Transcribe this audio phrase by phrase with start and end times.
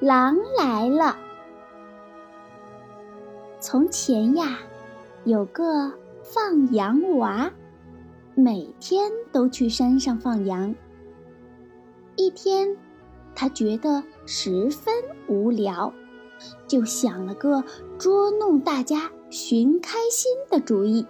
[0.00, 1.14] 狼来了。
[3.60, 4.58] 从前呀，
[5.24, 5.92] 有个
[6.22, 7.50] 放羊娃，
[8.34, 10.74] 每天都去山上放羊。
[12.16, 12.78] 一天，
[13.34, 14.94] 他觉得十分
[15.28, 15.92] 无聊，
[16.66, 17.62] 就想了个
[17.98, 21.06] 捉弄大家、寻开心的主意。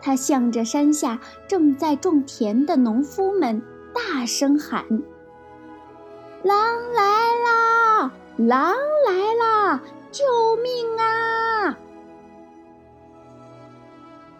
[0.00, 3.62] 他向着山下正在种田的农夫们
[3.94, 4.84] 大声喊
[6.42, 7.02] ：“狼来
[7.44, 8.74] 啦！”狼
[9.06, 9.82] 来啦！
[10.10, 10.24] 救
[10.62, 11.78] 命啊！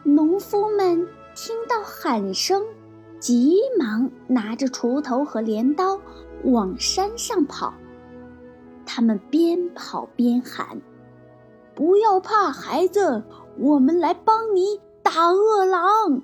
[0.03, 2.63] 农夫们听到喊声，
[3.21, 6.01] 急忙拿着锄头和镰刀
[6.45, 7.73] 往山上跑。
[8.85, 10.81] 他们边跑边喊
[11.75, 13.23] ：“不要怕，孩子，
[13.59, 16.23] 我们来帮你打恶狼。”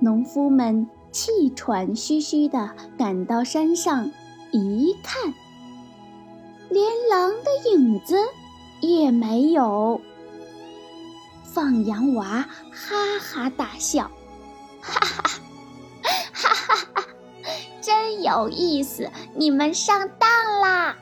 [0.00, 4.10] 农夫们气喘吁吁地赶到山上。
[4.50, 5.32] 一看，
[6.68, 8.16] 连狼的影子
[8.80, 10.00] 也没有。
[11.44, 14.10] 放羊娃哈哈大笑，
[14.80, 15.40] 哈哈，
[16.32, 17.04] 哈哈哈，
[17.80, 19.10] 真有意思！
[19.34, 20.28] 你们上当
[20.60, 20.96] 啦！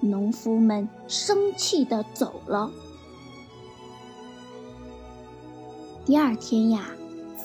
[0.00, 2.70] 农夫们生气的走了。
[6.06, 6.90] 第二天呀，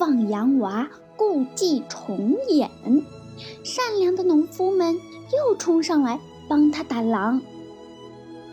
[0.03, 2.69] 放羊娃故伎重演。
[3.63, 4.99] 善良的农夫们
[5.31, 7.39] 又冲上来帮他打狼，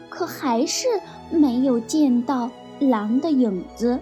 [0.08, 0.86] 可还是
[1.28, 2.48] 没有见到
[2.78, 3.98] 狼的影子。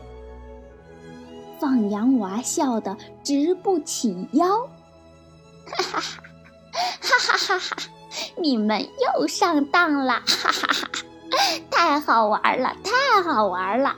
[1.58, 4.66] 放羊娃笑得直不起腰，
[5.64, 6.20] 哈哈哈，
[7.00, 7.76] 哈哈哈哈！
[8.36, 8.86] 你们
[9.16, 10.88] 又上当了，哈哈哈！
[11.70, 13.96] 太好玩了，太好玩了！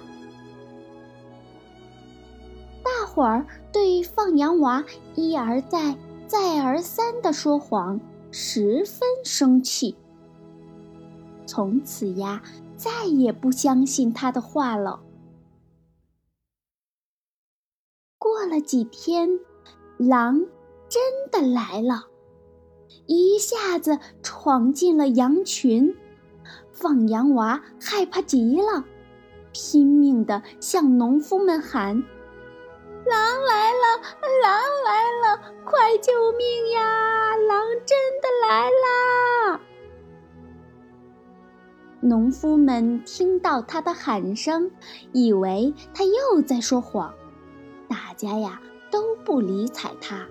[3.10, 4.84] 会儿对放羊娃
[5.14, 5.96] 一而再。
[6.26, 8.00] 再而三的说谎，
[8.30, 9.96] 十分生气。
[11.44, 12.40] 从此呀，
[12.76, 15.00] 再也不相信他的话了。
[18.16, 19.40] 过了几天，
[19.98, 20.46] 狼
[20.88, 22.06] 真的来了，
[23.06, 25.96] 一下子闯进了羊群。
[26.70, 28.84] 放羊娃害怕极了，
[29.50, 32.04] 拼命的向农夫们喊。
[33.06, 34.02] 狼来了！
[34.42, 35.40] 狼来了！
[35.64, 37.36] 快救命呀！
[37.36, 39.60] 狼真的来啦！
[42.00, 44.70] 农夫们听到他的喊声，
[45.12, 47.14] 以为他又在说谎。
[47.88, 50.26] 大家呀都不理睬他，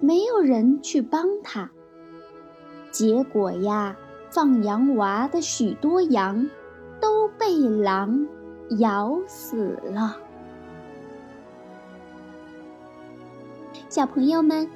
[0.00, 1.70] 没有人去帮他。
[2.90, 3.96] 结果呀，
[4.30, 6.48] 放羊娃的许多羊
[7.00, 8.26] 都被狼
[8.78, 10.16] 咬死了。
[13.92, 14.70] 小朋友们，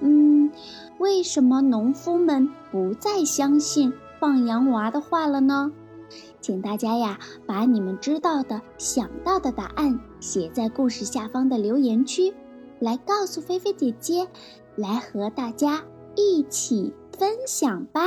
[0.00, 0.50] 嗯，
[0.96, 5.70] 为什么农夫们不再相信放羊娃的话了呢？
[6.40, 12.32] 请大家呀，把你们知道的、想到的答案写在故事下方的留言区，
[12.80, 14.26] 来告诉菲菲姐姐，
[14.74, 15.82] 来和大家
[16.14, 18.00] 一起分享吧。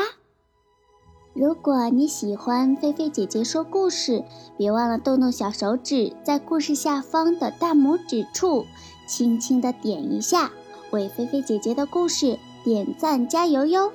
[1.36, 4.24] 如果你喜欢菲菲姐姐说故事，
[4.58, 8.66] 别忘了动动小手指，在故事下方的大拇指处。
[9.10, 10.52] 轻轻的点一下，
[10.92, 13.92] 为菲菲姐姐的故事点赞加油哟！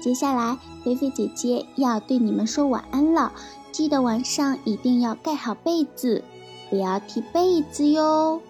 [0.00, 3.32] 接下来，菲菲姐姐要对你们说晚安了，
[3.72, 6.22] 记得晚上一定要盖好被子，
[6.70, 8.40] 不要踢被子哟。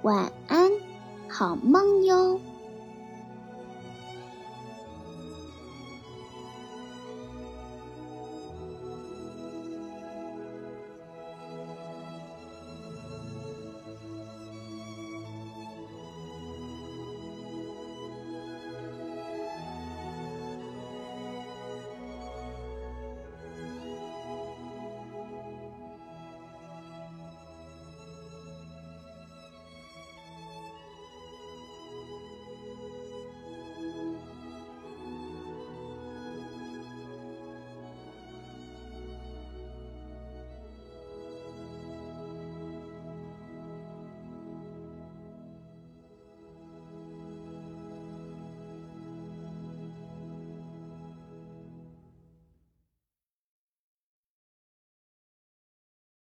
[0.00, 0.70] 晚安，
[1.28, 2.40] 好梦哟。